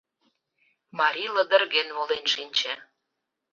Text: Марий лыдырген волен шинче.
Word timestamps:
Марий 0.99 1.29
лыдырген 1.35 1.87
волен 1.95 2.25
шинче. 2.33 2.73